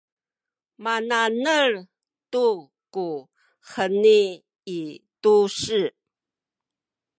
mana’nel 0.83 1.71
tu 2.31 2.45
ku 2.93 3.07
heni 3.71 4.19
i 4.77 4.79
tu-se 5.21 5.81